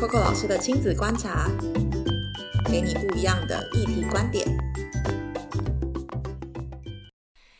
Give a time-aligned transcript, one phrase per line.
[0.00, 1.50] Coco 老师的亲子观察，
[2.70, 4.46] 给你不一样的议题观点。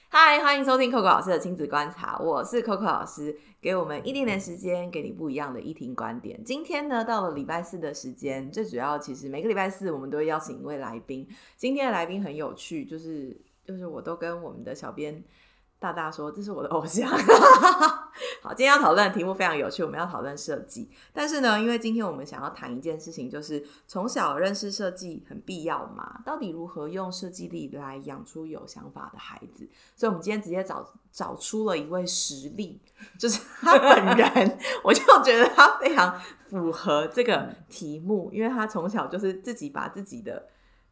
[0.08, 6.40] 嗨，欢迎收听 Coco 老师的亲子观察，我是 Coco 老师，给我们一点点时间，给你不一样的议题观点。
[6.44, 11.28] 今天呢，到了礼拜四的时间，最主要其实每个礼拜四我们都会邀请一位来宾。
[11.56, 15.24] 今天的来宾很有趣，就是就是我都跟我们的小编。
[15.80, 17.10] 大大说：“这是我的偶像。”
[18.40, 20.88] 好，今天要讨论的题目非常有趣，我们要讨论设计。
[21.12, 26.20] 但是呢，因为今天我们想要谈一件事情，就是从小认识设计很必要嘛？
[26.24, 29.68] 到底如何用设计力来养出有想法的孩子？
[29.96, 32.80] 所以，我们今天直接找找出了一位实例，
[33.18, 40.48] 就是他本人， 我就觉得他非常符合这个题目，因为他从小就是自己把自己的。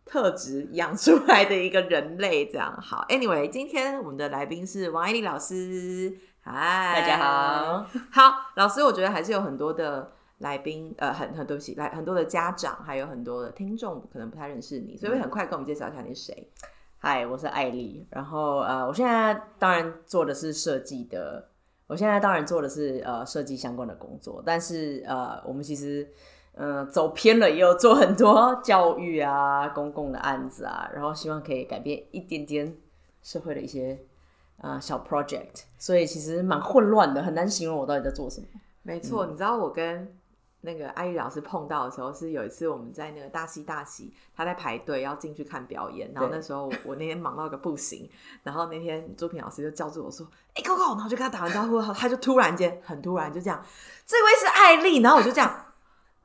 [0.09, 3.04] 特质养出来的一个人类，这样好。
[3.09, 6.16] Anyway，今天我们的来宾是王爱丽老师。
[6.48, 7.84] 嗨，大家好。
[8.12, 16.48] 好，老师，我觉得还是有很多的来宾，呃，很很对不起，来很多的家长，还有很多的听众，可能不太认识你，所以会很快跟我们介绍一下你是谁。
[17.02, 18.06] 嗨，我是艾丽。
[18.10, 21.48] 然后呃，我现在当然做的是设计的，
[21.88, 26.09] 我现在当然做的是呃设计相关的工作，但是呃，我们其实。
[26.59, 32.74] 嗯，走偏了也有做很多教育啊、公共的案子啊，然后希望可以改变一点点
[33.23, 34.01] 社会的一些
[34.60, 38.46] 啊小 project，所以其实蛮混乱的，很难形容我到底在做什么。
[38.82, 40.16] 没错，你知道我跟
[40.62, 48.09] 那个艾丽老师碰到的时候，是有一次我们在那个大西大西，他在排队要进去看表演，然后那时候我那天忙到个不行，
[48.43, 53.65] 然后那天朱平老师就叫住我说：“哎，Coco！” 然后就跟他打完招呼，他就突然间很突然就这样，
[54.07, 55.62] 这位是艾丽，然后我就这样。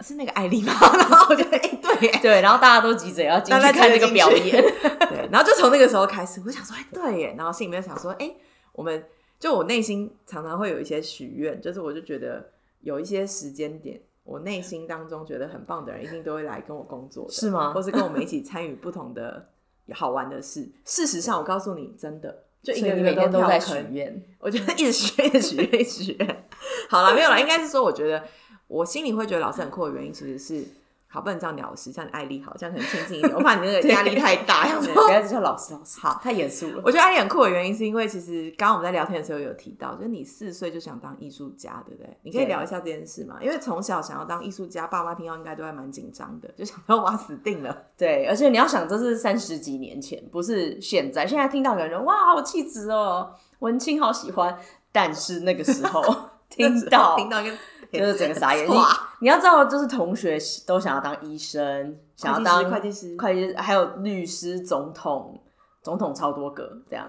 [0.02, 0.74] 是那个艾丽吗？
[0.82, 8.36] 然后我就哎，对对，然后大家都急着要进去看那个表演，对，然后就从那个时候开始，我想说，哎，对耶，然后心里面想说，哎，
[8.74, 9.04] 我们
[9.40, 12.52] 就我内心常常会有一些许愿，就是我就觉得
[12.82, 17.74] 有一些时间点，我内心当中觉得很棒的人，一定都会来跟我工作，是吗？
[17.74, 19.48] 或是跟我们一起参与不同的
[19.94, 20.69] 好玩的事。
[20.86, 26.46] 事实上，我告诉你，真的，就一个每天都在许愿，我觉得一直许愿，许愿，许愿。
[26.90, 28.24] 好了，没有了，应该是说，我觉得。
[28.68, 30.66] 我心里会觉得老师很酷的原因，其实是
[31.14, 33.36] 好不能叫鸟师，像艾丽好，这样可能亲近一点。
[33.36, 36.82] 我怕你那个 压力太大，不要叫老师老师，好太严肃了。
[36.86, 42.18] 我觉得艾丽很酷的原因，是因为其实刚刚我们在聊天的时候有提到，就是你四岁就想当艺术家，对不对？
[42.24, 43.38] 你可以聊一下这件事吗？
[43.42, 47.78] 因为从小想要当艺术家，爸妈听到应该都还蛮紧张的，就想说哇死定了。
[47.98, 51.28] 对，而且你要想，这是三十几年前，不是现在。
[51.28, 54.58] 现在听到有人哇好气质哦，文青好喜欢，
[54.92, 56.02] 但是那个时候
[56.50, 57.56] 听到听到一个。
[58.00, 58.74] 就是整个傻眼，你
[59.19, 65.40] 你要知道，就是同学都想要当医生，想要当会计师、会计师，还有律师、总统，
[65.81, 67.06] 总统超多个这样。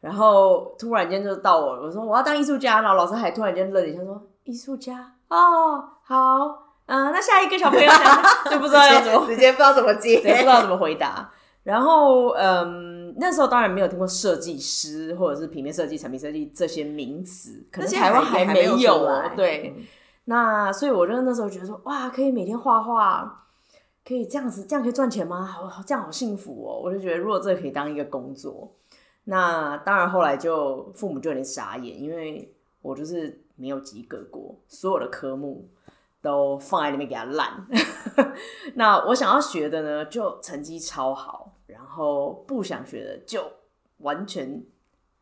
[0.00, 5.12] 然后突然间就到我，我说我要当艺术家，然后老师还突然间愣一下说：“艺术家？
[5.28, 6.14] 哦，好，
[6.84, 7.90] 嗯，那下一个小朋友
[8.50, 11.30] 就不知道要怎么， 直接不知道怎么接， 不知道怎么回答。
[11.62, 19.74] 然后嗯，那时候当然没有听过设计师或者是平面设计、产品设计这些名词，可能台湾还没有对。
[20.26, 23.46] 那所以，我就那时候觉得说，哇，可以每天画画，
[24.04, 25.44] 可以这样子，这样可以赚钱吗？
[25.44, 26.80] 好，这样好幸福哦！
[26.82, 28.74] 我就觉得，如果这可以当一个工作，
[29.24, 35.68] 那当然后来就父母就有点傻眼，因为我就是没有及格过，所有的科目
[36.22, 37.66] 都放在里面给他烂。
[38.76, 43.44] 那我想要学的呢，就成绩超好，然后不想学的就
[43.98, 44.64] 完全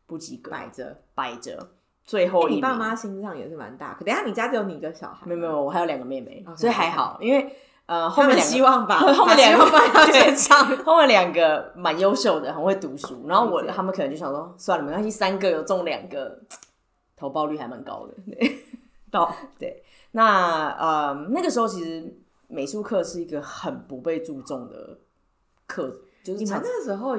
[0.05, 1.71] 不及格，摆着摆着。
[2.05, 3.93] 最后一，你爸妈心脏也是蛮大。
[3.93, 5.25] 可等下你家只有你一个小孩？
[5.25, 7.17] 没有没有，我还有两个妹妹，所以还好。
[7.21, 7.55] 因为
[7.85, 13.27] 呃，后面希望吧后面两个 放在肩上， 后面两个蛮优秀的，很会读书。
[13.27, 16.39] 然后我他们可能就想说，算了，没关系，三个有中两个，
[17.15, 18.13] 投报率还蛮高的。
[19.09, 22.13] 到对，那呃那个时候其实
[22.47, 24.97] 美术课是一个很不被注重的
[25.67, 25.89] 课，
[26.23, 27.17] 就是你们那个时候。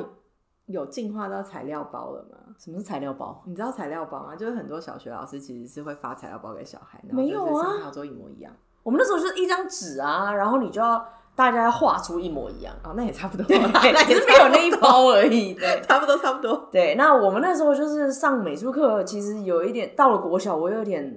[0.66, 2.38] 有进化到材料包了吗？
[2.58, 3.42] 什么是材料包？
[3.46, 4.34] 你知道材料包吗？
[4.34, 8.52] 就是很多小学老师其实是会发材料包给小孩，没有啊，上都一模一样。
[8.82, 16.68] 我们那时候就是一张纸啊，然后你就要大家画出一模一样哦，那也差不多，那只是没有那一包而已， 对，差不多差不多。
[16.70, 21.14] 对，那我们那时候就是上美术课，其实有一点到了国小，我有点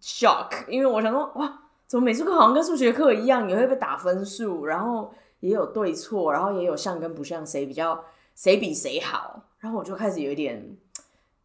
[0.00, 1.52] shock，因为我想说，哇，
[1.86, 5.10] 怎么美术课好像跟数学课一样，也会被打分数，然后
[5.40, 8.02] 也有对错，然后也有像跟不像，谁比较。
[8.40, 9.42] 谁比谁好？
[9.58, 10.74] 然后我就开始有一点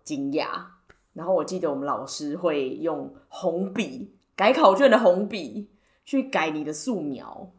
[0.06, 0.48] 惊讶。
[1.12, 5.70] 然后我记得我们老师会用红笔改考卷的红笔
[6.06, 7.52] 去改你的素描，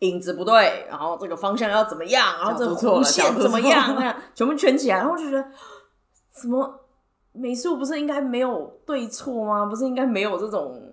[0.00, 4.98] 影子不对，然后这个方向要怎么样，然后这个弧线怎么样，那样全部圈起来。
[4.98, 5.48] 然后就觉得，
[6.34, 6.80] 什么
[7.32, 9.64] 美术不是应该没有对错吗？
[9.64, 10.92] 不是应该没有这种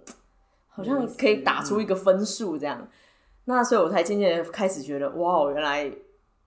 [0.70, 2.88] 好像可以打出一个分数这样。
[3.44, 5.92] 那所以我才渐渐开始觉得，哇，原来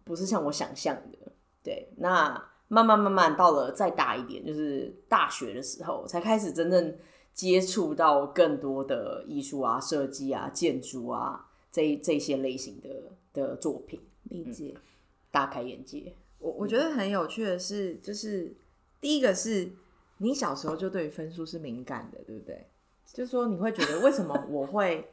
[0.04, 1.32] 不是像我想象的。
[1.62, 2.30] 对，那
[2.68, 6.96] 慢慢慢慢到了再大一点，就是大学的时候，才开始真正
[7.32, 12.88] 接触到更多的艺术啊、设计啊、建筑啊这这些类型的
[13.32, 14.00] 的作品。
[14.24, 14.74] 理解，
[15.30, 16.12] 大开眼界。
[16.38, 18.54] 我我觉得很有趣的是，就是
[19.00, 19.70] 第一个是
[20.18, 22.66] 你小时候就对分数是敏感的，对不对？
[23.06, 25.06] 就是说你会觉得为什么我会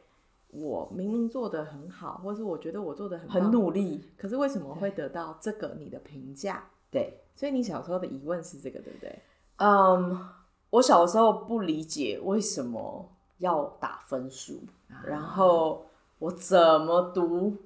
[0.52, 6.64] 我明明做的很好，或者是我觉得我做的很很努力，可是为什么会得到这个你的评价？
[6.90, 9.18] 对，所以你小时候的疑问是这个，对不对？
[9.56, 10.28] 嗯，
[10.70, 14.60] 我小时候不理解为什么要打分数，
[15.04, 15.84] 然后
[16.20, 17.56] 我怎么读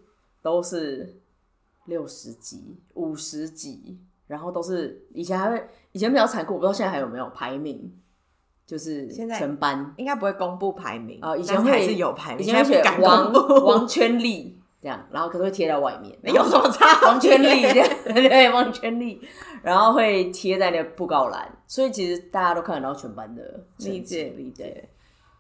[0.41, 1.21] 都是。
[1.87, 3.97] 六十级、五十级，
[4.27, 7.97] 然后都是以前还会以前比较残酷，我不知道现在还有没有排名，
[8.67, 13.33] 就是现在全班应该不会公布排名啊，以前还是有排名，以前写王
[13.65, 17.01] 王圈力这样，然后可是会贴在外面， 有什么差？
[17.07, 19.21] 王圈力这样， 对，王圈力，
[19.63, 24.89] 然后会贴在那个布告栏，所以其实大家都看得到全班的理解理解。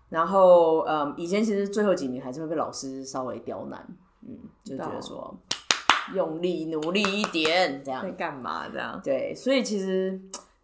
[0.09, 3.85] 然后嗯，以前其实最后几名还是会被老师稍微刁难，
[4.27, 5.37] 嗯，就觉得说。
[6.15, 8.69] 用力努力一点，这样在干嘛？
[8.73, 10.17] 这样对，所以其实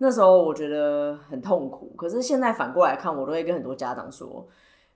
[0.04, 1.94] 那时候我觉得很痛苦。
[1.96, 4.44] 可是现在反过来看，我都会跟很多家长说，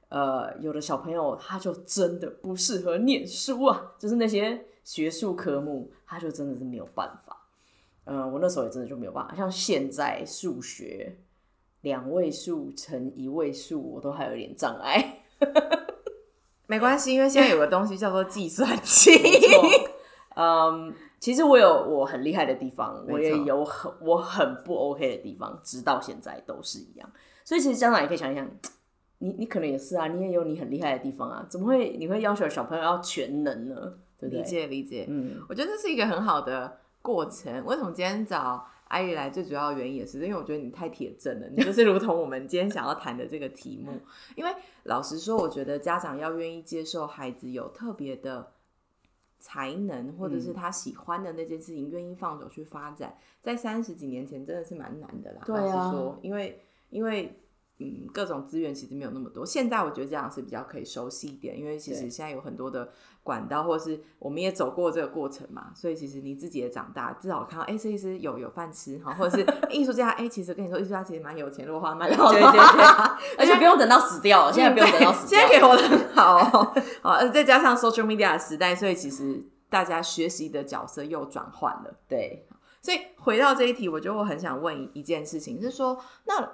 [0.09, 7.37] 呃，有的小朋友他就真的不适合念书啊，就是那些学术科目，他就真的是没有办法。
[8.07, 9.33] 嗯，我那时候也真的就没有办法。
[9.37, 11.17] 像现在数学
[11.83, 15.21] 两位数乘一位数，我都还有点障碍。
[16.67, 19.13] 没关系，因为现在有个东西叫做计算器。
[20.37, 27.11] 嗯，其实我有我很厉害的地方，我也有很我很不 OK 的地方，直到现在都是一样。
[27.43, 28.47] 所以其实家长也可以想一想，
[29.19, 33.95] 你你可能也是啊，你也有你很厉害的地方啊，怎么会你会要求小朋友要全能呢？
[34.21, 37.65] 对理解理解，嗯，我觉得这是一个很好的过程。
[37.65, 39.31] 为什么今天找艾玉来？
[39.31, 43.99] 最主要的原因也是因为我觉得你太铁证了，你就是如同我们今天想要谈的这个题目。
[44.35, 44.51] 因为
[44.85, 48.53] 老实说，我觉得家长要愿意接受孩子有特别的。
[49.47, 55.41] 才能或者是他喜欢的那件事情，愿意放手去发展，在三十几年前真的是蛮难的啦。
[55.47, 56.61] 老实说，因为
[56.91, 57.33] 因为
[57.79, 59.45] 嗯，各种资源其实没有那么多。
[59.45, 62.91] 现在我觉得这样是比较可以熟悉一点，因为其实现在有很多的
[63.23, 72.61] 管道，或者是我们也走过这个过程嘛，所以其实你自己也长大，至少看到哎，设计师有有饭吃哈，或者是 艺术家哎，其实跟你说，艺术家其实蛮有钱，如果花蛮好，对对对，
[73.37, 76.75] 而且不用等到死掉，现在不用等到死掉，现在可以活得很好哦。
[77.03, 81.95] 好，再加上 social media 的时代，所以其实大家学习的角色又转换了。
[82.09, 82.47] 对，
[82.81, 86.53] 所以回到这一题，我觉得我很想问一件事情，是说那。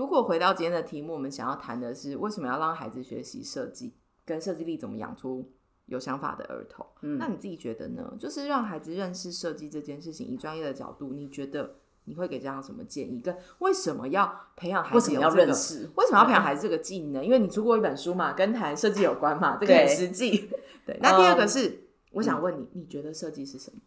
[0.00, 3.92] 如果回到今天的题目，我们想要谈的是为什么要让孩子学习设计，
[4.24, 5.52] 跟设计力怎么养出
[5.84, 6.86] 有想法的儿童？
[7.02, 8.10] 嗯，那你自己觉得呢？
[8.18, 13.20] 就是让孩子认识设计这件事情，以专业的角度，你觉得你会给家长什么建议？
[13.20, 15.90] 跟为什么要培养孩子要认识？
[15.96, 17.22] 为什么要培养孩子这个技能？
[17.22, 20.48] 因为你出过一本书嘛，跟谈设计有关嘛，这个很实际。
[20.86, 21.78] 对，那第二个是，
[22.12, 23.82] 我想问你，你觉得设计是什么？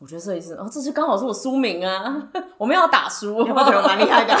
[0.00, 2.30] 我觉得设计师哦，这就刚好是我书名啊！
[2.56, 4.34] 我们要打书，我觉得蛮厉害的。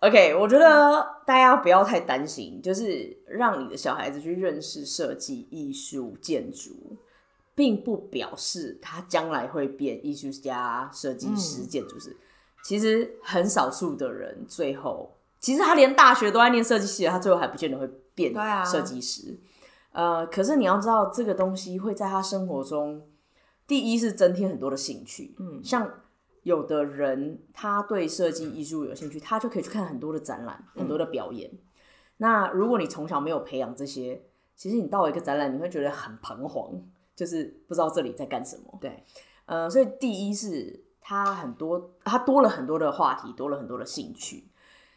[0.00, 6.96] OK，我觉得大家不要太担心，就是让你的小孩子去认识设计、艺术、建筑，
[7.54, 12.16] 并不表示他将来会变艺术家、设计师、建筑师。
[12.64, 18.34] 其实很少数的人最后，其实他连大学都在念设计系，他最后还不见得会变
[18.66, 19.38] 设计师。
[19.92, 23.00] 呃，可是你要知道，这个东西会在他生活中。
[23.70, 25.88] 第一是增添很多的兴趣，嗯，像
[26.42, 31.48] 有的人他对设计艺术有兴趣，他就可以去看很多的展览，很多的表演。
[32.16, 34.24] 那如果你从小没有培养这些，
[34.56, 36.82] 其实你到一个展览，你会觉得很彷徨，
[37.14, 38.76] 就是不知道这里在干什么。
[38.80, 39.04] 对，
[39.46, 44.50] 呃，所以第一是他很多，他多了很多的话题，多了很多的兴趣。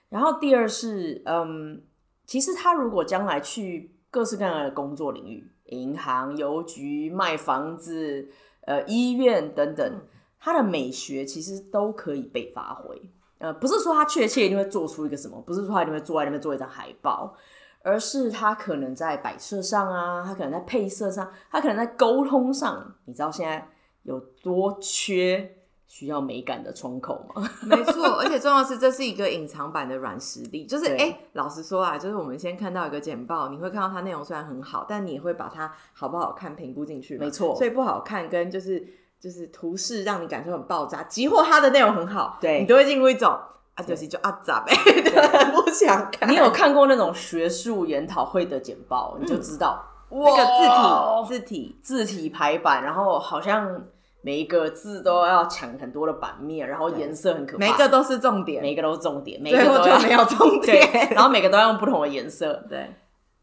[0.10, 1.84] 然后第二是，嗯，
[2.26, 8.32] 其实他如果将来去各式各样的工作领域，银行、邮局、卖房子。
[8.66, 10.02] 呃，医院等等，
[10.40, 13.02] 他的美学其实都可以被发挥。
[13.40, 17.36] 呃，不是说他确切一定会做出一个什么，不是说他一定会坐在那边做一张海报，
[17.82, 22.96] 而是他可能在摆设上啊，他可能在配色上，他可能在沟通上。
[23.06, 23.68] 你知道现在
[24.04, 25.58] 有多缺？
[25.96, 27.48] 需要美感的窗口吗？
[27.70, 37.16] 没错，而且重要是这是一个隐藏版的软实力， 就是哎，老实说啊，就是我们先看到一个简报，你会看到它内容虽然很好，但你也会把它好不好看评估进去。
[37.20, 38.84] 没错，所以不好看跟就是
[39.20, 42.62] 就是图示让你感受很爆炸，即或它的内容很好，对。
[42.62, 43.30] 你都会进入一种
[43.76, 44.74] 啊，就是就啊咋呗，
[45.54, 46.28] 不想看。
[46.28, 53.84] 你有看过那种学术研讨会的简报，你就知道那个字体字体字体排版，然后好像
[54.24, 62.96] 每一个字都要抢很多的版面，然后颜色很可怕，每个都是重点，每个都是重点，每个都没有重 点，然后每个都要用不同的颜色， 对，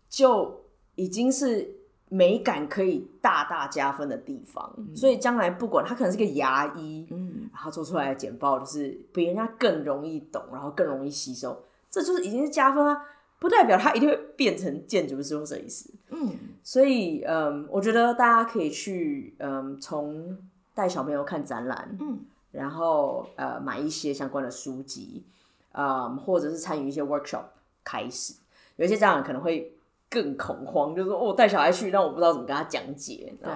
[0.09, 0.65] 就
[0.97, 1.77] 已经是。
[2.13, 11.57] 美感可以大大加分的地方，所以将来不管他可能是个牙医，嗯，然后做出来的简报就是比人家更容易懂，然后更容易吸收，
[11.89, 13.01] 这就是已经是加分啊，
[13.39, 16.33] 不代表他一定会变成建筑师或设计师，嗯，
[16.65, 20.37] 所以嗯，我觉得大家可以去嗯，从
[20.75, 22.19] 带小朋友看展览，嗯，
[22.53, 25.25] 然后呃买一些相关的书籍，
[25.73, 27.45] 嗯，或者是参与一些 workshop
[27.85, 28.35] 开始，
[28.77, 29.77] 有一些家长可能会。
[30.13, 33.33] 更恐慌，就是说，我带小孩去，但我不知道怎么跟他讲解。
[33.41, 33.49] 对，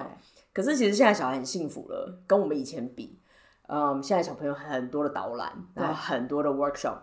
[0.53, 3.19] 可是其实现在小孩很幸福了，跟我们以前比，
[3.67, 6.99] 嗯，现在小朋友很多的导览，然后很多的 workshop。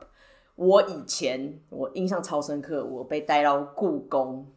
[0.54, 4.50] 我以前我印象超深刻，我被带到故宫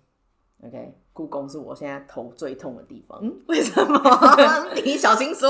[0.63, 3.17] ，OK，故宫是我现在头最痛的地方。
[3.22, 3.98] 嗯，为什么？
[4.84, 5.50] 你小心说，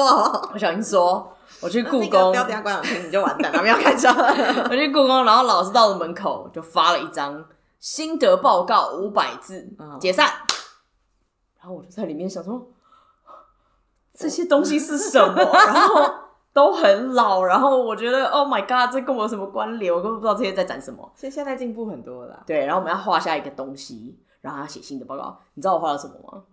[0.53, 4.07] 我小心说，我去故宫，不要等下观众听你就完蛋了，不要开车。
[4.69, 7.43] 我去故宫，然后老师到了门口就发了一张。
[7.79, 9.67] 心得报告五百字，
[9.99, 10.27] 解散。
[11.59, 12.67] 然后我就在里面想说，
[14.13, 15.33] 这些东西是什么？
[15.53, 16.13] 然后
[16.51, 17.43] 都很老。
[17.43, 19.93] 然后我觉得，Oh my god，这跟我有什么关联？
[19.93, 21.11] 我根本不知道这些在展什么。
[21.15, 22.41] 所以现在进步很多了。
[22.47, 25.35] 对，然后我们要画下一个东西，然后他写新的报告。
[25.55, 26.43] 你知道我画了什么吗？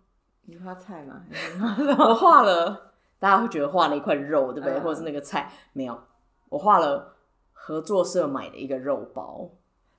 [0.46, 1.20] 你画菜吗？
[2.00, 4.80] 我画了，大家会觉得画了一块肉，对不对？
[4.80, 5.52] 或者是那个菜？
[5.74, 6.00] 没有，
[6.48, 7.12] 我画了
[7.52, 9.50] 合作社买的一个肉包。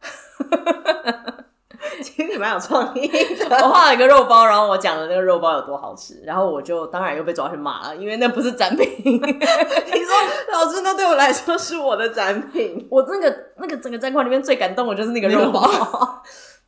[2.01, 3.09] 其实你蛮有创意。
[3.49, 8.89] 我画了一个肉包，然后我讲了那个肉包有多好吃，然后我就当然又被抓去骂了，因为那不是展品。
[9.05, 10.17] 你说
[10.51, 12.85] 老师，那对我来说是我的展品。
[12.91, 15.61] 我那个那个整个展馆里面最感动的就是那个肉包。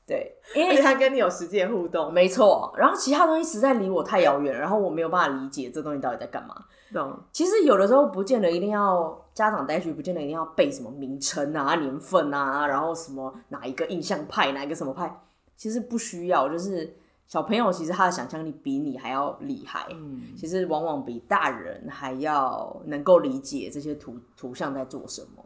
[0.07, 2.71] 对，因为他跟你有实际互动，没错。
[2.77, 6.55] 然后其他东西实在离我太遥远，然后我没有办法理解这东西到底在干嘛。
[6.93, 7.17] 懂？
[7.31, 15.11] 其实有的时候不见得一定要家长带去，不见得一定要背什么名称啊、年份啊，然后什么哪一个印象派、哪一个什么派，
[15.57, 16.47] 其实不需要。
[16.47, 16.95] 就是
[17.27, 25.43] 小朋友其实他的想象力比你还要厉害，嗯，其实往往比大人还要能够理解这些图图像在做什么。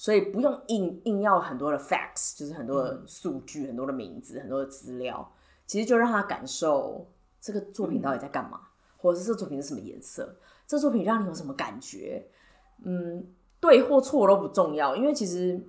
[0.00, 5.30] 所以不用硬硬要很多的 facts，就是很多的数据、很多的名字、很多的资料，
[5.66, 7.06] 其实就让他感受
[7.38, 8.62] 这个作品到底在干嘛，
[8.96, 10.34] 或者是这作品是什么颜色，
[10.66, 12.26] 这作品让你有什么感觉？
[12.82, 13.26] 嗯，
[13.60, 15.62] 对或错都不重要，因为其实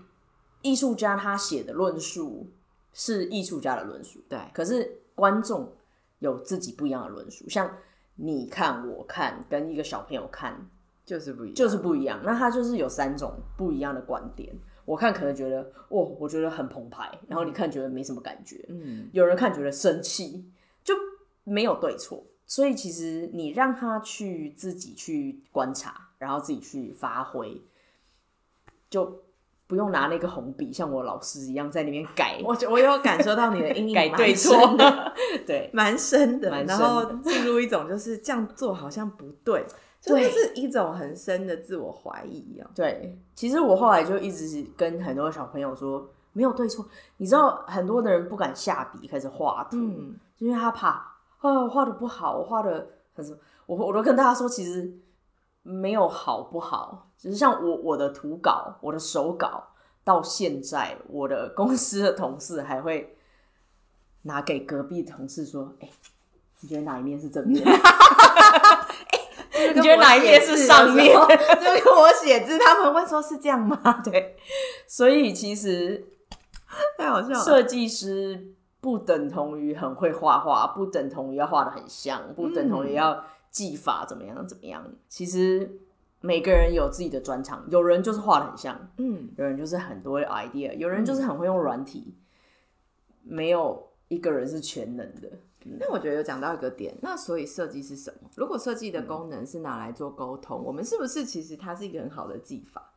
[0.62, 2.50] 艺术家他写的论述
[2.94, 4.40] 是艺术家的论述，对。
[4.54, 5.74] 可是观众
[6.20, 7.70] 有自己不一样的论述，像
[8.16, 10.70] 你看、我看，跟一个小朋友看。
[11.06, 12.20] 就是不一样，就是不一样。
[12.24, 14.54] 那他就是有三种不一样的观点。
[14.86, 17.10] 我看可能觉得，哦，我觉得很澎湃。
[17.28, 18.66] 然后你看觉得没什么感觉。
[18.70, 20.46] 嗯，有人看觉得生气，
[20.84, 20.94] 就
[21.44, 22.24] 没有对错。
[22.46, 27.62] 所以其实你让他去自己去观察，然后自己去发挥，
[28.90, 29.24] 就
[29.68, 32.42] 不用拿那个红笔像我老师一样在那边改。
[32.44, 34.54] 我我有感受到你的阴影 改对错，
[35.48, 36.50] 对，蛮深的。
[36.66, 39.66] 然后进入一种就是这样做好像不对。
[40.02, 42.68] 就是一种很深的自我怀疑一样。
[42.74, 46.84] 对，其实我后来就一直跟很多小朋友说，没有对错。
[47.18, 49.78] 你知道，很多的人不敢下笔开始画图，
[50.40, 50.90] 因为他怕
[51.38, 54.92] 啊画的不好，我画的很什么，我我都跟大家说，其实
[55.62, 59.68] 没有好不好，只是像我我的图稿，我的手稿，
[60.04, 63.16] 到现在我的公司的同事还会
[64.24, 65.88] 拿给隔壁同事说，哎，
[66.62, 67.64] 你觉得哪一面是正面？
[69.74, 71.14] 你觉得哪一页是上面？
[71.16, 73.78] 就跟我写字，他们会说是这样吗？
[74.04, 74.36] 对，
[74.88, 76.06] 所以其实
[76.98, 77.36] 太好笑了。
[77.36, 84.84] 设计师不等同于很会画画，不等同于要画的很像，不等同于要技法怎么样怎么样。
[85.08, 85.80] 其实
[86.20, 92.16] 每个人有自己的专长，有人就是画的很像，嗯，有人就是很多 idea，有人就是很会用软体，
[93.24, 95.30] 没有一个人是全能的。
[95.80, 98.30] 那我觉得有讲到一个点，那所以设计是什么？
[98.36, 102.92] 如果设计的功能是拿来做沟通，我们是不是其实它是一个很好的技法？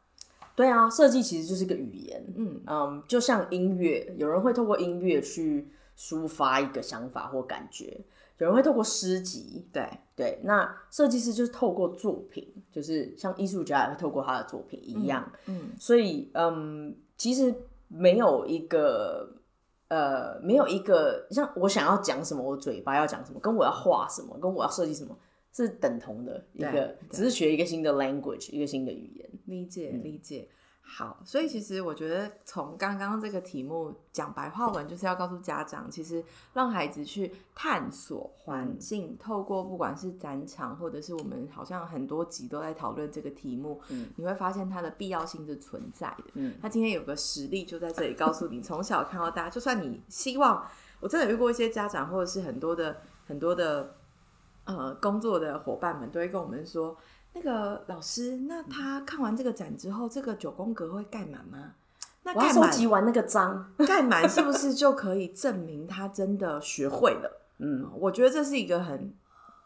[0.56, 5.68] 对啊，设计其实就是个语言，嗯嗯，就像音乐，有人会透过音乐去
[5.98, 8.04] 抒发一个想法或感觉，
[8.38, 17.54] 有人会透过诗集，对对，那设计师就是透过作品，就是像艺术家也会透过他的作品一样，嗯，所以嗯，其实
[17.88, 19.28] 没有一个。
[19.88, 25.16] 呃，没有一个像我想要讲什么，我嘴巴要讲什么，跟我要画什么，跟我要设计什么
[25.52, 29.30] 是等同的一个，只是学一个新的 language，一个新的语言。
[29.46, 30.48] 理解理解。
[30.86, 36.22] 好，所以其实我觉得从刚刚这个题目讲白话文，就是要告诉家长，其实
[36.52, 46.24] 让孩子去探索环境，透过不管是展场，或者是我们好像很多集都在讨论这个题目，嗯，你会发现它的必要性是存在的。
[46.34, 50.64] 嗯，他今天有个实例就在这里告诉你，从小看到大，就算你希望，
[51.00, 53.96] 我真的遇过一些家长，或者是很多的很多的
[54.64, 56.96] 呃工作的伙伴们，都会跟我们说。
[57.34, 61.72] 那个老师，那他看完这个展之后，这个九宫格会盖满吗？
[62.22, 67.40] 那盖收集完那个章 盖满是不是就可以证明他真的学会了？
[67.58, 69.12] 嗯，我觉得这是一个很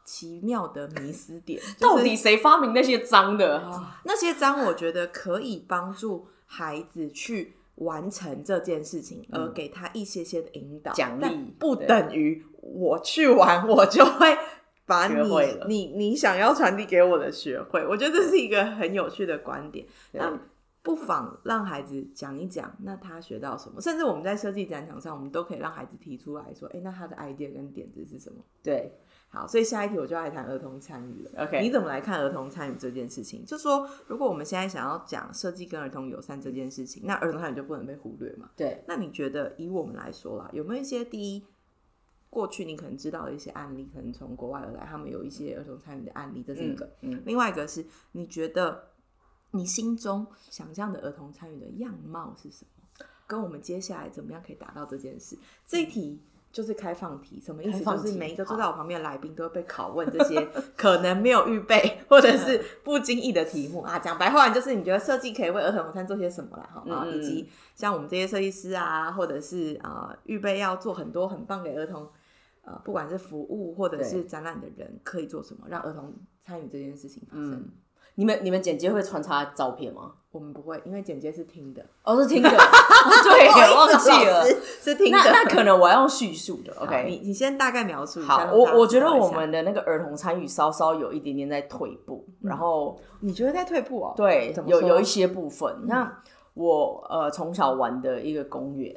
[0.05, 1.63] 奇妙的迷思点。
[1.79, 3.63] 到底谁发明那些章的？
[4.05, 14.37] 那些章，我觉得可以帮助孩子去完成这件事情，而给他一些些的引导奖励，不等于我去玩我就会。
[14.89, 15.23] 把你
[15.69, 19.87] 你你想要传递给我的学会，我觉得这是一个很有趣的观点。
[20.13, 20.33] 那
[20.83, 23.79] 不妨让孩子讲一讲，那他学到什么？
[23.83, 28.91] 甚至我们在设计展场上，我们都可以让孩子提出来说：“哎，那他的 idea 跟点子是什么？”对，
[29.29, 31.45] 好，所以下一题我就来谈儿童参与了。
[31.45, 33.45] OK，你怎么来看儿童参与这件事情？
[33.45, 38.49] 就说如果我们现在想要讲设计跟儿童友善这件事情，那儿童参与就不能被忽略嘛？
[38.57, 38.83] 对。
[38.87, 41.45] 那你觉得以我们来说啦，有没有一些第一？
[42.31, 46.89] 过去你可能知道的一些案例，可能从国外而来，他们有一些儿童参与的案例，这是一个。
[47.01, 47.23] 嗯。
[47.25, 48.91] 另外一个是，你觉得
[49.53, 53.07] 你心中想象的儿童参与的样貌是什么？
[53.27, 55.39] 跟我们接下来怎么样可以达到这件事？
[55.67, 57.85] 这一题就是开放题，什么意思？
[57.85, 63.99] 就是每一个坐在我旁边的来宾都会被拷问这些可能没有预备或者是不经意的题目啊。
[63.99, 66.71] 讲白话就是你觉得设计可以为儿童午餐做些什么了？
[66.75, 72.09] 哈啊，以及像我们这些设计师啊，或者是啊预备要做很多很棒给儿童。
[72.69, 77.65] 呃，不管是服务或者是展览的人，可以做什么让儿童参与这件事情发生？
[78.17, 80.13] 你们你们剪接会穿插照片吗？
[80.31, 81.83] 我们不会，因为剪接是听的。
[82.03, 82.51] 哦，是听的。
[82.51, 84.45] 对，忘记了，
[84.83, 85.19] 是听的。
[85.19, 86.75] 那那可能我要用叙述的。
[86.81, 88.47] OK，你你先大概描述一下。
[88.47, 92.27] 好，我我觉得我们的那个儿童参与稍稍有一点点在退步。
[92.43, 94.13] 然后你觉得在退步哦？
[94.15, 95.87] 对，有有一些部分。
[95.87, 96.21] 那
[96.53, 98.95] 我呃从小玩的一个公园。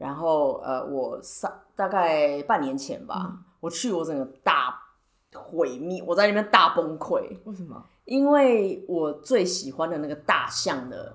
[0.00, 4.74] 然后，呃，我上大概半年前吧，我去，我整个大
[5.34, 7.20] 毁灭，我在那边大崩溃。
[7.44, 7.84] 为什么？
[8.06, 11.14] 因为我最喜欢的那个大象的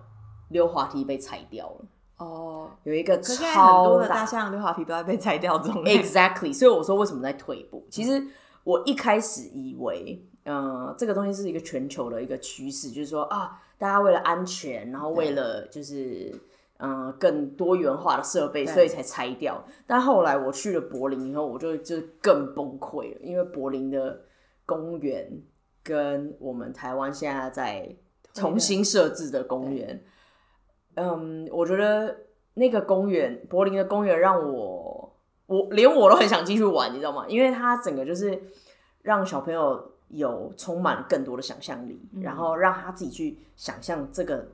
[0.50, 1.86] 溜滑梯被拆掉了。
[2.18, 5.84] 哦，有一个超多的大象溜滑梯都在被拆掉中。
[5.84, 7.84] Exactly，所以我说为什么在退步？
[7.90, 8.24] 其实
[8.64, 16.32] 我一开始以为，嗯，这个东西是一个全球的一个趋势，就是说啊，大家为了安全，然后为了就是。
[16.78, 19.64] 嗯，更多元化的设备，所以才拆掉。
[19.88, 24.20] 但后来我去了柏林以后，我就就更崩溃了，因为柏林的
[24.66, 25.42] 公园
[25.82, 27.96] 跟我们台湾现在在
[28.34, 30.04] 重新设置的公园，
[30.96, 32.14] 嗯，我觉得
[32.56, 37.26] 那个公园，柏林的公园让我，我连我都很想进去玩，你知道吗？
[37.30, 38.38] 因为它整个就是
[39.02, 44.46] 让小朋友有充满更多的想象力，然后让他自己去想象这个。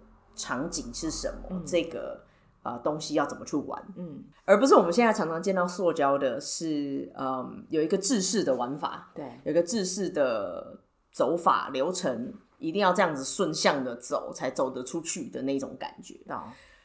[0.41, 1.61] 场景是什么？
[1.65, 2.23] 这个
[2.63, 3.81] 呃东西要怎么去玩？
[3.95, 10.79] 嗯，而不是我们现在常常见到塑胶的，是嗯有一个制式的玩法，对，有一个制式的
[11.11, 16.19] 走法流程，一定要这样子顺向的走才走得出去的那种感觉。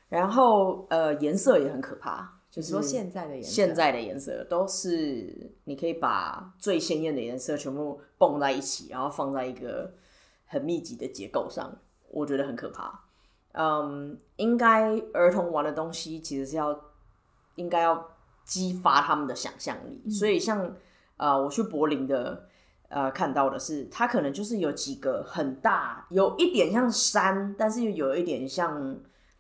[0.08, 9.92] 然后呃颜色也很可怕，就是说现在的颜色现在的颜色都是你可以把最鲜艳的颜色全部蹦在一起，然后放在一个
[10.46, 11.76] 很密集的结构上，
[12.10, 13.05] 我觉得很可怕。
[13.58, 16.78] 嗯，应该儿童玩的东西其实是要
[17.54, 18.06] 应该要
[18.44, 20.76] 激发他们的想象力，所以像
[21.16, 22.46] 呃，我去柏林的
[22.90, 28.94] 呃看到的是，它可能就是有几个很大，有一点像山，但是又有一点像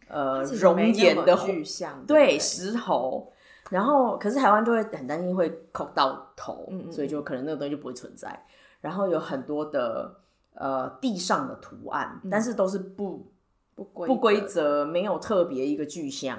[0.08, 3.30] 呃熔岩的巨像，对石头，
[3.68, 8.46] 然后可是台湾就会很担心会扣到头，所以就可能那个东西就不会存在。
[8.80, 10.16] 然后有很多的
[10.54, 13.30] 呃地上的图案，但是都是不。
[13.76, 16.38] 不规不规则，没有特别一个具象，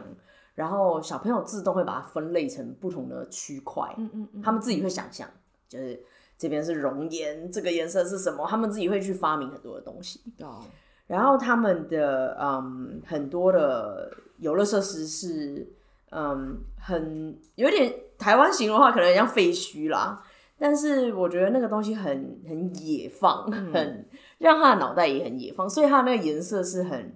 [0.56, 5.30] 然后小朋友自动会把它分类成不同的区块，嗯嗯嗯，他们自己会想象，
[5.70, 6.02] 就是
[6.36, 10.20] 这边是熔岩，这个颜色是什么，他们自己会去发明很多的东西。
[10.40, 10.64] 哦，
[11.06, 15.68] 然后他们的嗯很多的游乐设施是
[16.10, 20.24] 嗯很有点台湾形容的话，可能像废墟啦，
[20.58, 24.04] 但是我觉得那个东西很很野放，很
[24.40, 27.16] 让他的脑袋也很野放，所以他那个颜色是很。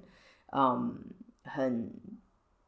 [0.52, 0.96] 嗯，
[1.44, 1.92] 很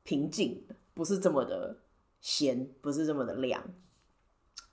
[0.04, 1.78] 平静，不是这么的
[2.22, 3.64] 鲜，不是这么的亮。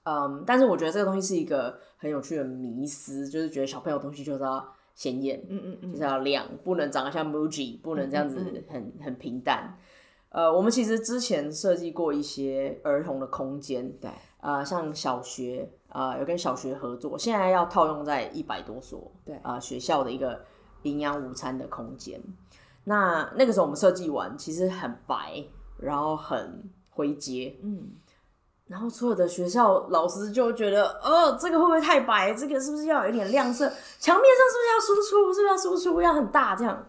[0.05, 9.77] 嗯，但是我觉得这个东西是一个很有趣的迷思，就是觉得小朋友东西就是要鲜艳，嗯嗯嗯，就是要亮，不能长得像 Muji，不能这样子很很平淡。
[10.31, 20.45] 呃，我们其实之前设计过一些儿童的空间，对，呃，像小学，呃，有跟小学合作，现在要套用在一百多所，对，啊，学校的一个
[20.85, 22.23] 营养午餐的空间。
[22.85, 25.45] 那那个时候我们设计完，其实很白，
[25.79, 27.91] 然后很灰阶，嗯，
[28.67, 32.33] 然后所有的学校老师就觉得，哦，这个会不会太白？
[32.35, 33.71] 这个是不是要有一点亮色？
[33.99, 35.35] 墙面上是不是要输出？
[35.35, 36.87] 是不是要输出要很大这样？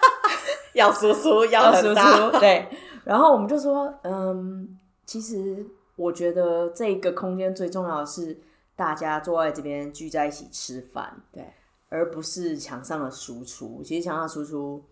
[0.74, 2.68] 要输出， 要输出，对。
[3.04, 8.36] 然后我们就说，嗯，其实我觉得这个空间最重要的是
[8.74, 11.44] 大家坐在这边聚在一起吃饭，对，
[11.88, 13.80] 而不是墙上的输出。
[13.82, 14.84] 其实墙上输出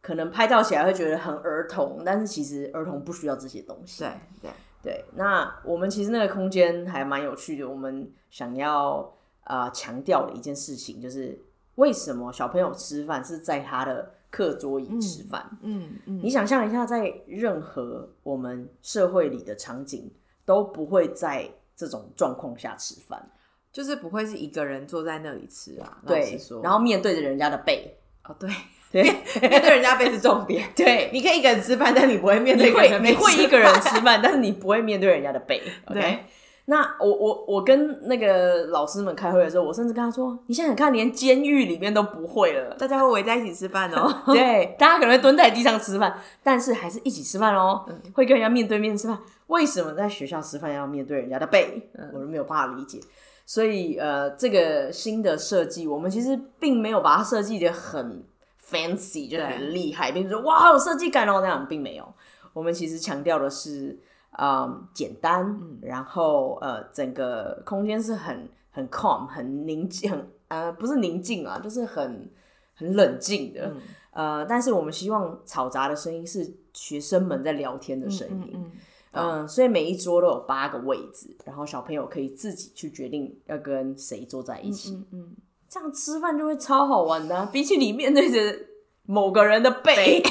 [0.00, 4.04] 可能拍照起来会觉得很儿童，但是其实儿童不需要这些东西。
[4.04, 4.50] 对对
[4.82, 5.04] 对。
[5.14, 7.68] 那我们其实那个空间还蛮有趣的。
[7.68, 9.12] 我们想要
[9.44, 11.38] 啊强调的一件事情就是，
[11.74, 14.14] 为什么小朋友吃饭是在他的。
[14.32, 20.08] 课桌椅吃饭，嗯嗯，你想象一下，在任何我们社会里的场景，
[20.44, 23.28] 都不会在这种状况下吃饭，
[23.72, 26.00] 就是不会是一个人坐在那里吃啊。
[26.06, 28.48] 对，然后面对着人家的背，哦，对
[28.90, 29.02] 对，
[29.40, 30.68] 面对人家背是重点。
[30.74, 35.62] 对，你可以一个人吃饭，但你不会面对，你会一个人吃饭，但是你不会面对人家的背。
[35.92, 36.24] 对。
[36.66, 44.08] 那我我我跟那个老师们开会的时候，我甚至跟他说：“你现在看，连监狱里面都不会了，大家会围在一起吃饭哦。
[44.32, 49.18] ”对，大家可能会蹲在地上吃饭，但是还是一起吃饭哦，会跟人家面对面吃饭。
[49.48, 51.90] 为什么在学校吃饭要面对人家的背？
[52.12, 53.00] 我都没有办法理解。
[53.44, 58.22] 所以呃，这个新的设计，我们其实并没有把它设计的很
[58.70, 62.14] fancy，就很厉害，并不是说哇有设计感哦那样，并没有。
[62.52, 63.98] 我们其实强调的是。
[64.38, 72.30] 嗯，简单，然后呃，整个空间是很很 calm，很宁静，很呃，不是宁静啊，就是很
[72.76, 73.74] 很冷静的。
[74.12, 78.70] 呃，但是我们希望嘈杂的声音是学生们在聊天的声音。
[79.12, 85.04] 嗯，所以每一桌都有八个位置，然后小朋友可以自己去决定要跟谁坐在一起。
[85.10, 85.34] 嗯，
[85.70, 88.66] 这样吃饭就会超好玩的，比起你面对着
[89.06, 90.22] 某个人的背。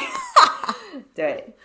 [1.16, 1.56] 对。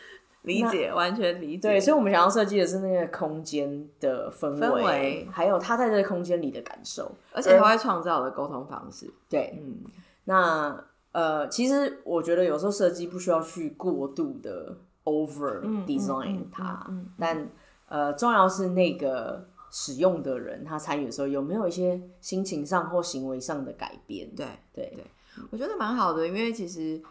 [0.43, 1.69] 理解，完全理解。
[1.69, 9.11] 对，所以我们想要设计的是那个空间的氛围，还有他在这个空间里的感受，而且他会创造的沟通方式。
[9.31, 9.79] 对，嗯，
[10.25, 16.87] 那呃，其实我觉得有时候设计不需要去过度的 over design 它，
[17.19, 17.49] 但
[17.89, 24.33] 呃，重要是那个使用的人他参与的时候有没有一些心情上或行为上的改变？
[24.37, 25.05] 对，对，对，
[25.51, 27.03] 我觉得蛮好的，因为其实。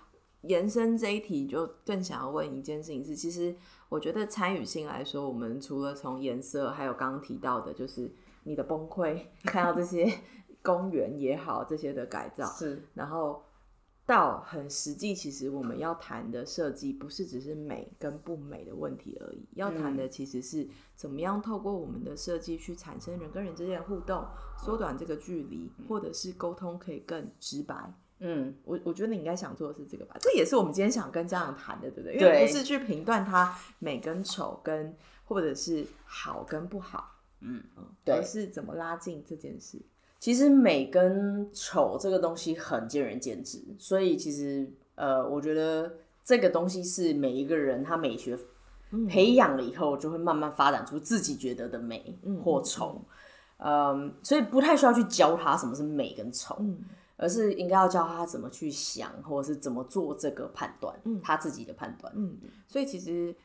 [0.43, 3.56] 延伸这一题，就更想要问一件事情是，其实
[3.88, 8.12] 我觉得参与性来说，我们除了从颜色，还有刚刚提到的，就是
[8.43, 10.13] 你的崩溃， 看到这些
[10.62, 13.41] 公园也好，这些的改造，是，然后
[14.06, 27.94] 到很实际，其实我们要谈的设计，不是只是美跟不美的问题而已，要谈的其实是怎么样透过我们的设计去产生人跟人之间的互动，缩短这个距离，或者是沟通可以更直白。
[28.20, 32.18] 嗯，我我觉得你应该想做的是这个吧，这也是我们今天想跟家长谈的，对不对？
[32.18, 39.82] 因为不是去评断它美跟丑，跟或者是好跟不好，嗯嗯，而是怎么拉近这件事。
[40.24, 45.92] 其实美跟丑这个东西很见仁见智，所以其实呃，我觉得
[46.24, 48.40] 这个东西是每一个人他美学
[49.10, 53.04] 培养了以后，就会慢慢发展出自己觉得的美或丑。
[53.58, 56.58] 嗯，所以不太需要去教他什么是美跟丑。
[57.18, 63.36] 而是应该要教他怎么去想，或者是怎么做这个判断，嗯，他自己的判断，嗯，所以其实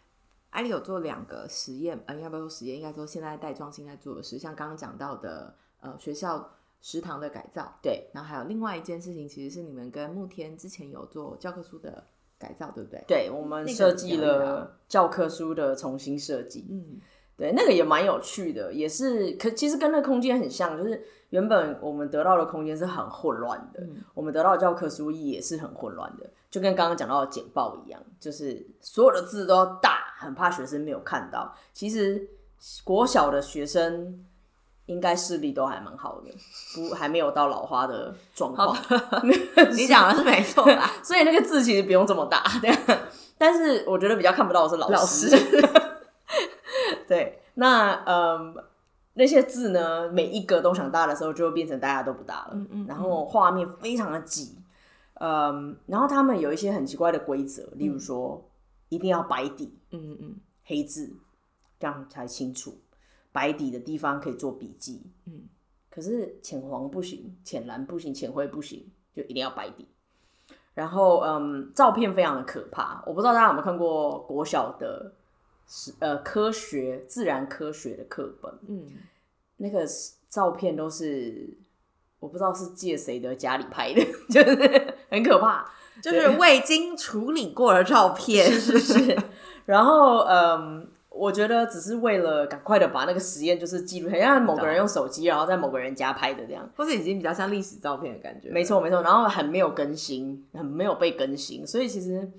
[0.51, 2.77] 艾丽有做两个实验，呃，要不要说实验？
[2.77, 12.05] 应该说现在带妆现在做的是像刚刚讲到的，呃，学校食堂的改造，对，然后还有另外一件事情，其实是你们跟慕天之前有做教科书的
[12.39, 13.05] 改造，对不对？
[13.07, 17.01] 对，我们设计了教科书的重新设计，嗯。
[17.37, 23.81] 对，那个也蛮有趣的，也是可其实跟那空间很像，就是原本我们得到的空间是很混乱的，
[24.13, 31.55] 我们得到的教科书也是很混乱的，就跟刚刚讲到的简报一样，就是所有的字都要大，很怕学生没有看到。
[31.73, 32.29] 其实
[32.83, 34.27] 国小的学生
[34.89, 36.35] 应该视力都还蛮好的，
[36.75, 38.77] 不还没有到老花的状况。
[39.77, 42.43] 你讲的是没错啦，所以那个字其实不用这么大，
[43.37, 45.29] 但是我觉得比较看不到的是老师。
[47.07, 48.55] 对，那嗯，
[49.15, 52.51] 那些字呢，每一个都想大的时候，就会变成大家都不大了。
[52.53, 52.87] 嗯嗯。
[52.87, 54.59] 然后画面非常的挤，
[55.21, 58.51] 嗯，然后他们有一些很奇怪的规则，例如说
[58.89, 61.15] 一定要白底，嗯嗯，黑字，
[61.79, 62.79] 这样才清楚。
[63.39, 65.43] 白底的地方可以做笔记，嗯，
[65.89, 68.91] 可是浅黄不行，浅蓝不行，浅灰不行。
[69.15, 69.87] 就一定要白底。
[70.75, 73.03] 然后，嗯，照片非常的可怕。
[73.07, 75.13] 我不知道大家有没有看过国小的，
[75.69, 78.87] 是呃科学自然科学的课本，嗯，
[79.59, 79.85] 那个
[80.29, 81.57] 照片都是
[82.21, 85.65] 我不知道是借谁的家里拍的， 就是很可怕，
[86.03, 89.19] 就是未经处理过的照片， 是是是。
[89.67, 90.89] 然后，嗯。
[91.19, 98.49] 我觉得只是为了赶快的把那个实验就是记录，很像某个人用手机，然后在某个人家拍的这样，或是已经比较像历史照片的感觉。
[98.51, 102.31] 没错没错，然后很没有更新，很没有被更新，所以其实，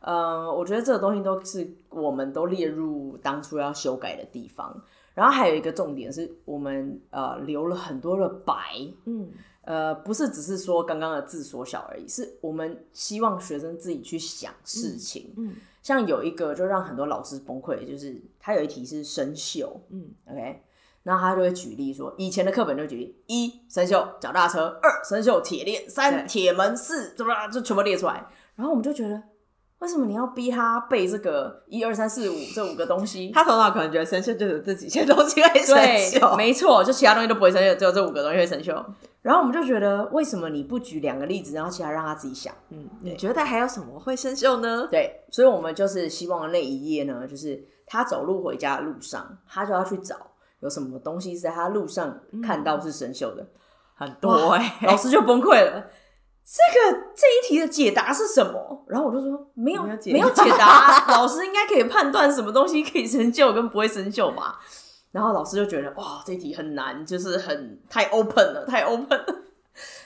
[0.00, 4.82] 呃，我觉得这个东西都是我们都列入当初要修改的地方。
[5.14, 8.54] 然后还有一个重点是我们呃留了很多的白，
[9.04, 9.28] 嗯，
[9.60, 15.54] 呃，不是只是说刚刚的字缩小而已，是我们希望学生自己去想事情，嗯。
[15.82, 20.62] 像有一个就让很多老师崩溃，就是他有一题是生锈，嗯，OK，
[21.02, 29.22] 那他就会举例说，以前的课本就举例，一生锈脚踏车，二生锈铁链，三铁门，四怎么就全部列出来，然后我们就觉得，
[29.82, 33.30] 为什么你要逼他背这个一二三四五这五个东西？
[33.34, 38.72] 他头脑可能觉得生锈就是这几些东西会生锈，没错，就其他东西都不会生锈，只有这五个东西会生锈。
[39.22, 42.54] 然后我们就觉得，为什么你不举两个例子，然后其他让他自己想？
[42.70, 44.86] 嗯，你觉得还有什么会生锈呢？
[44.88, 50.16] 对，所以我们就是希望那一页呢，就是他走路回家的路上，他就要去找
[50.60, 53.44] 有什么东西是在他路上看到是生锈的，
[53.96, 55.88] 很多哎，老师就崩溃了。
[56.44, 58.84] 这个这一题的解答是什么？
[58.88, 61.04] 然后我就说没有，没有解答。
[61.08, 64.58] 老师应该可以判断什么东西可以生锈跟不会生锈吧？
[65.12, 69.36] 然后老师就觉得哇，这题很难，就是很太 open 了，太 open 了。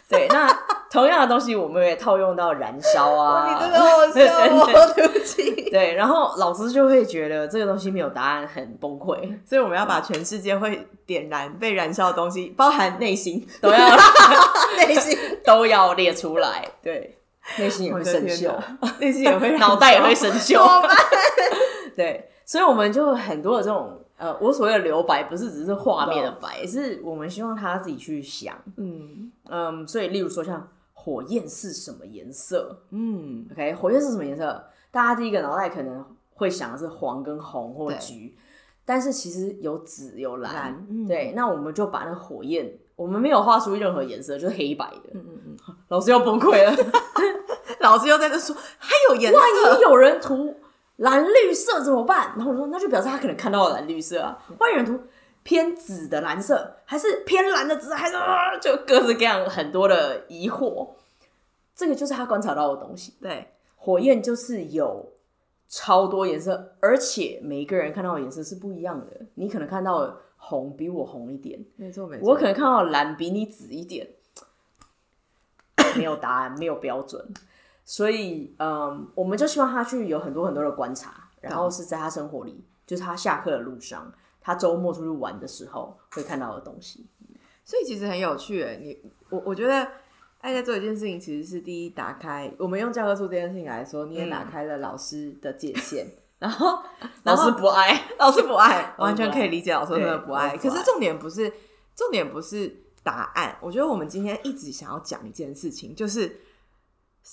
[0.09, 0.49] 对，那
[0.89, 5.69] 同样的东西我们也套用到燃烧啊，你真的好笑哦， 对不起。
[5.69, 9.17] 对，然后老师就会觉得这个东西没有答案，很崩溃。
[9.45, 13.79] 所以我们要把全世界会点燃、被燃烧的东西，包含内心，都要
[14.79, 16.65] 内心都要列出来。
[16.81, 17.16] 对，
[17.59, 18.55] 内心也会生锈，
[19.01, 20.59] 内心也会， 脑袋也会生锈。
[21.97, 24.03] 对，所以我们就很多的这种。
[24.19, 28.57] 呃，我所谓的留白不是只是画面的白，是我们希望他自己去想。
[28.79, 32.81] 嗯嗯，所以例如说像火焰是什么颜色？
[32.93, 34.65] 嗯，OK，火焰是什么颜色？
[34.91, 38.35] 大家第一个脑袋可能会想的是黄跟红或橘，
[38.87, 40.87] 但是其实有紫有蓝。
[41.07, 45.11] 对，那我们就把那个火焰，我们没有画出任何颜色，就是黑白的。
[45.15, 46.75] 嗯嗯嗯， 老师要崩溃了，
[47.81, 50.57] 老师又在这说还有颜色，万一有人涂。
[50.97, 52.33] 蓝绿色怎么办？
[52.37, 54.43] 然后我说，那就表示他可能看到了蓝绿色啊。
[54.59, 54.99] 万一有人涂
[55.43, 58.15] 偏紫的蓝色，还是偏蓝的紫，还是
[58.63, 60.89] 就各式各样很多的疑惑。
[61.75, 63.13] 这个就是他观察到的东西。
[63.21, 65.13] 对，火焰就是有
[65.69, 69.27] 超多颜色，而且每一个人看到的颜色是不一样的。
[69.35, 70.17] 你可能看到
[70.49, 72.29] 红比我红一点，没错没错。
[72.29, 74.09] 我可能看到蓝比你紫一点，
[75.97, 77.35] 没有答案，没有标准。
[77.85, 87.05] 所以，嗯，我们就希望他去有很多很多的观察，然后是在他生活里，就是他下课的路上，他周末出去玩的时候会看到的东西。
[87.65, 89.89] 所以其实很有趣，诶，你我我觉得
[90.41, 96.07] 爱在做一件事情，其实是第一打开，我们用教科书这件事情来说，你也打开了老师的界限，
[96.49, 96.79] 然后
[97.25, 100.57] 老师不爱， 老师不爱， 完全可以理解老师真的不爱。
[100.57, 101.53] 可是重点不是
[101.95, 106.41] 重点不是答案，我觉得我们今天一直想要讲一件事情，就是。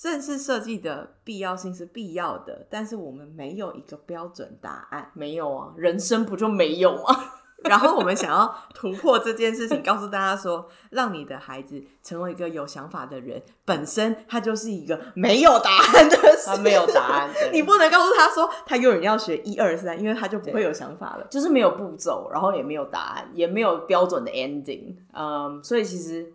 [0.02, 7.16] 正式设计的必要性是必要的，但是我们没有一个标准答案，没有啊，人生不就没有吗？
[7.62, 16.13] 然后我们想要突破这件事情，告诉大家说，让你的孩子成为一个有想法的人，本身他就是一个没有答案的，
[16.44, 26.32] 他没有答案， 你不能告诉他说他永远要学一二三，因为他就不会有想法了，就是没有步骤，然后也没有答案，也没有标准的 ending，嗯，所以其实。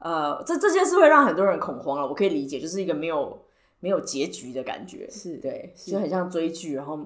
[0.00, 3.36] 呃，这这件事会让很多人恐慌了，我可以理解，就是一个没有
[3.80, 7.00] 没有结局的感觉，是对，就很像追剧，然后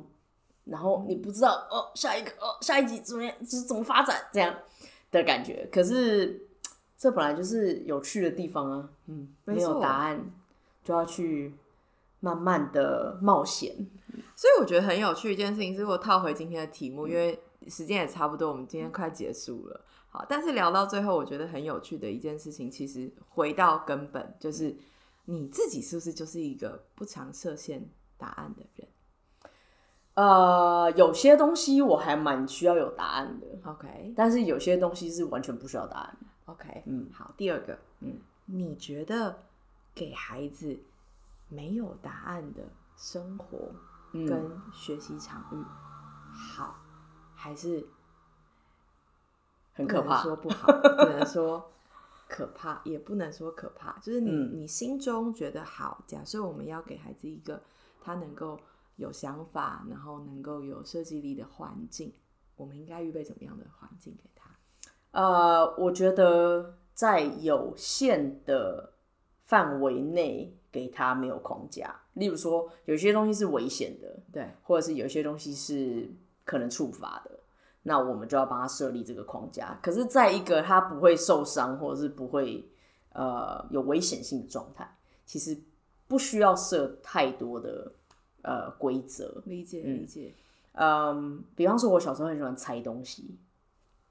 [0.67, 4.55] 然后你不知道哦，下一个哦，下一集怎么样，就是怎么发展这样
[5.11, 5.67] 的感觉。
[5.73, 6.39] 可是
[6.99, 10.31] 这本来就是有趣的地方啊，嗯，没有答案
[10.85, 11.55] 就要去
[12.23, 13.75] 慢慢的冒险，
[14.37, 19.81] 所以我觉得很有趣一件事情是，我套回今天的题目，因为时间也差不多，我们今天快结束了。
[20.09, 24.77] 好，但是聊到最后，我觉得很有趣的一件事情，其实回到根本，就是
[25.25, 27.85] 你自己是不是就是一个不常设限
[28.17, 28.89] 答案的人？
[30.15, 39.35] 呃，有些东西我还蛮需要有答案的，OK，但是有些东西是完全不需要答案，OK，嗯，好，第二个，嗯，你觉得
[39.93, 40.79] 给孩子
[41.53, 42.63] 没有答案的
[42.97, 43.75] 生活
[44.13, 45.65] 跟学习场域
[46.33, 46.77] 好，
[47.35, 47.87] 还是？
[49.75, 51.73] 很可怕，说不好，只能说
[52.29, 56.05] 可怕，也不能说可怕，就是你你心中觉得好。
[56.07, 57.63] 假设我们要给孩子一个
[58.01, 58.61] 他能够
[58.97, 62.13] 有想法，然后能够有设计力的环境，
[62.57, 64.51] 我们应该预备怎么样的环境给他？
[65.13, 68.93] 呃，我觉得在有限的
[69.45, 71.95] 范围内给他没有框架。
[72.15, 76.11] 例如说，有些东西是危险的，对，或者是有些东西是
[76.45, 77.31] 可能触发的，
[77.83, 79.79] 那我们就要帮他设立这个框架。
[79.83, 82.69] 可是，在一个他不会受伤或者是不会
[83.13, 85.57] 呃有危险性的状态，其实
[86.09, 87.93] 不需要设太多的
[88.43, 89.43] 呃规则。
[89.47, 90.35] 理解，理解。
[90.73, 93.37] 嗯，比方说，我小时候很喜欢拆东西。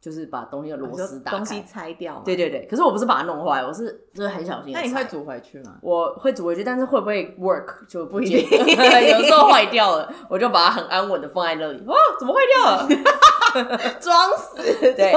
[0.01, 2.19] 就是把东西的螺丝打东西拆掉。
[2.25, 4.73] 对对对，可是我不是把它弄坏，我是就是很小心。
[4.73, 5.77] 那你会煮回去吗？
[5.81, 8.39] 我会煮回去，但是会不会 work 就不一定。
[8.49, 11.83] 有时候坏掉了，我就把它很安稳的放在那里。
[11.85, 13.77] 哇，怎么坏掉了？
[14.01, 14.63] 装死，
[14.95, 15.13] 对。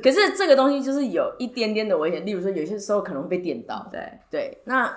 [0.00, 3.88] 可是这个东西就是有一点点的危险，例如说有些时候可能会被电到。
[3.90, 4.94] 对对，那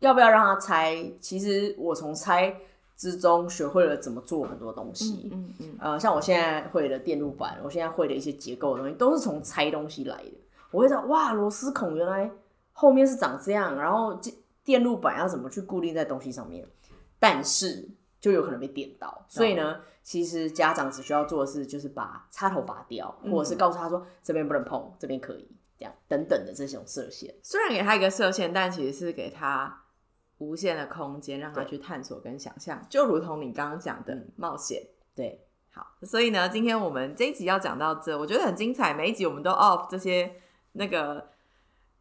[0.00, 1.10] 要不要让它拆？
[1.20, 2.54] 其实我从拆。
[2.98, 10.32] 之中学会了怎么做很多东西，嗯嗯，呃，像我现在会的电路板，我现在会的一些结构的东西，都是从拆东西来的。
[10.72, 12.28] 我会道，哇，螺丝孔原来
[12.72, 14.34] 后面是长这样，然后电
[14.64, 16.66] 电路板要怎么去固定在东西上面，
[17.20, 17.88] 但是
[18.20, 19.24] 就有可能被电到。
[19.28, 27.32] 所以呢，其实家长只需要做的是，就是把插头拔掉，或者是告诉他说这边不能碰，这边可以，这样等等的这种射线。
[27.44, 29.84] 虽然给他一个射线，但其实是给他。
[30.38, 34.82] 无限的空间让他去探索跟想象，就如同你刚刚讲的冒险。
[35.14, 38.94] 对，好，所以呢，今天我们这一集要讲到这，我觉得很精彩。
[38.94, 40.32] 每一集我们都 off 这些
[40.72, 41.28] 那个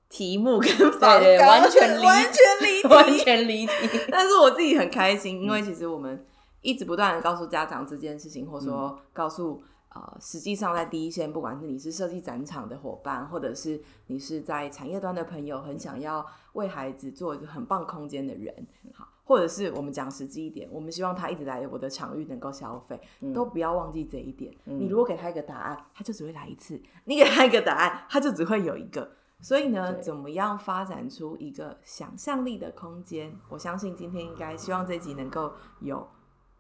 [0.10, 0.69] 题目跟
[1.00, 3.73] 方对完全 完全离题，完全离题。
[4.10, 6.26] 但是我自己很开心，因为其实我们
[6.62, 9.62] 一直不断的告诉家长这件事情，或者说告诉。
[9.89, 16.23] 呃，实际上在第一线，不管是你是设计展场的伙伴，或者是你是在产业端的朋友，很想要
[16.54, 18.54] 为孩子做一个很棒空间的人，
[18.93, 23.00] 好，或者是我们讲实际一点，我们希望他一直来我的场域能够消费，
[23.34, 24.54] 都不要忘记这一点。
[24.65, 29.10] 你如果给他一个答案，他就只会来一次；你给他一个答案，他就只会有一个。
[29.39, 33.34] 所以呢，怎么样发展出一个想象力的空间？
[33.50, 36.08] 我相信今天应该希望这集能够有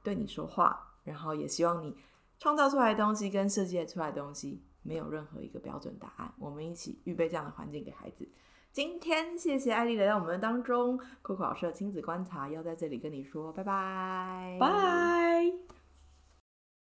[0.01, 1.93] 对你说话，然后也希望你。
[2.39, 8.27] 创造出来的东西跟设计出来的东西没有任何一个标准答案，我们一起预备这样的环境给孩子。
[8.71, 15.86] 今天谢谢艾丽来到我们当中，酷酷老师的亲子观察要在这里跟你说拜拜，拜。